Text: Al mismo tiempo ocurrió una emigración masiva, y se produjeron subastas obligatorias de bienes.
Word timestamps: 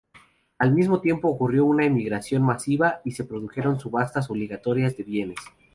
Al 0.57 0.73
mismo 0.73 0.99
tiempo 0.99 1.27
ocurrió 1.27 1.63
una 1.65 1.85
emigración 1.85 2.41
masiva, 2.41 3.01
y 3.05 3.11
se 3.11 3.23
produjeron 3.23 3.79
subastas 3.79 4.31
obligatorias 4.31 4.97
de 4.97 5.03
bienes. 5.03 5.37